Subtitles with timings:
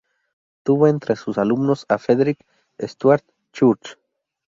[0.63, 2.43] Tuvo entre sus alumnos a Frederick
[2.79, 3.99] Stuart Church.